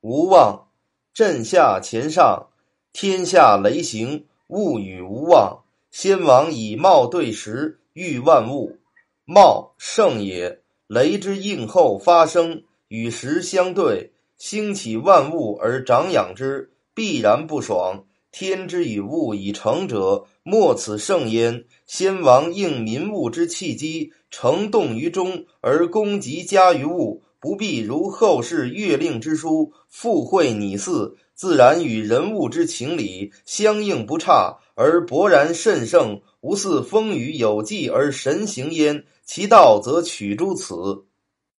[0.00, 0.68] 无妄，
[1.12, 2.50] 震下乾上，
[2.92, 5.64] 天下雷行，物与无妄。
[5.90, 8.78] 先王以貌对时，育万物。
[9.24, 18.04] 貌圣也，雷之应后发生，与时相对，兴起万物而长养之，必然不爽。
[18.30, 21.64] 天之与物以成者，莫此圣焉。
[21.86, 39.04] 先王应民物之气机，成动于中，而功极加于物，不必如后世月令之书，附会拟似，自然与人物之情理相应不差，而勃然甚盛，无似风雨有迹而神行焉。
[39.24, 40.74] 其道则取诸此。